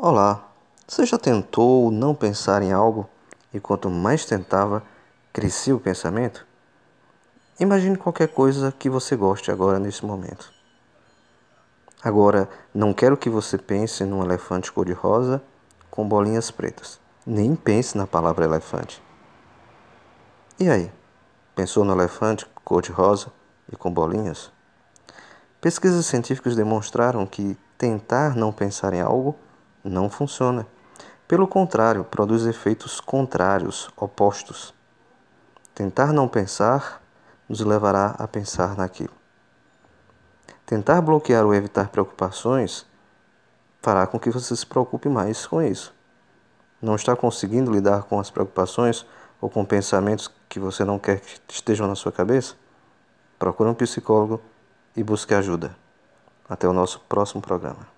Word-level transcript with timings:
Olá, 0.00 0.48
você 0.86 1.04
já 1.04 1.18
tentou 1.18 1.90
não 1.90 2.14
pensar 2.14 2.62
em 2.62 2.70
algo 2.70 3.10
e 3.52 3.58
quanto 3.58 3.90
mais 3.90 4.24
tentava, 4.24 4.80
crescia 5.32 5.74
o 5.74 5.80
pensamento? 5.80 6.46
Imagine 7.58 7.96
qualquer 7.96 8.28
coisa 8.28 8.70
que 8.70 8.88
você 8.88 9.16
goste 9.16 9.50
agora 9.50 9.80
nesse 9.80 10.06
momento. 10.06 10.52
Agora, 12.00 12.48
não 12.72 12.94
quero 12.94 13.16
que 13.16 13.28
você 13.28 13.58
pense 13.58 14.04
num 14.04 14.22
elefante 14.22 14.70
cor-de-rosa 14.70 15.42
com 15.90 16.08
bolinhas 16.08 16.48
pretas. 16.48 17.00
Nem 17.26 17.56
pense 17.56 17.98
na 17.98 18.06
palavra 18.06 18.44
elefante. 18.44 19.02
E 20.60 20.70
aí? 20.70 20.92
Pensou 21.56 21.84
no 21.84 21.92
elefante 21.92 22.46
cor-de-rosa 22.64 23.32
e 23.68 23.74
com 23.74 23.92
bolinhas? 23.92 24.52
Pesquisas 25.60 26.06
científicas 26.06 26.54
demonstraram 26.54 27.26
que 27.26 27.58
tentar 27.76 28.36
não 28.36 28.52
pensar 28.52 28.94
em 28.94 29.00
algo 29.00 29.34
não 29.84 30.08
funciona. 30.10 30.66
Pelo 31.26 31.46
contrário, 31.46 32.04
produz 32.04 32.46
efeitos 32.46 33.00
contrários, 33.00 33.90
opostos. 33.96 34.74
Tentar 35.74 36.12
não 36.12 36.26
pensar 36.26 37.02
nos 37.48 37.60
levará 37.60 38.14
a 38.18 38.26
pensar 38.26 38.76
naquilo. 38.76 39.12
Tentar 40.66 41.00
bloquear 41.00 41.44
ou 41.44 41.54
evitar 41.54 41.88
preocupações 41.88 42.86
fará 43.80 44.06
com 44.06 44.18
que 44.18 44.30
você 44.30 44.54
se 44.54 44.66
preocupe 44.66 45.08
mais 45.08 45.46
com 45.46 45.62
isso. 45.62 45.94
Não 46.80 46.94
está 46.94 47.16
conseguindo 47.16 47.70
lidar 47.70 48.02
com 48.04 48.20
as 48.20 48.30
preocupações 48.30 49.06
ou 49.40 49.48
com 49.48 49.64
pensamentos 49.64 50.30
que 50.48 50.60
você 50.60 50.84
não 50.84 50.98
quer 50.98 51.20
que 51.20 51.54
estejam 51.54 51.86
na 51.86 51.94
sua 51.94 52.12
cabeça? 52.12 52.54
Procure 53.38 53.70
um 53.70 53.74
psicólogo 53.74 54.40
e 54.96 55.02
busque 55.02 55.34
ajuda. 55.34 55.76
Até 56.48 56.68
o 56.68 56.72
nosso 56.72 57.00
próximo 57.08 57.40
programa. 57.40 57.97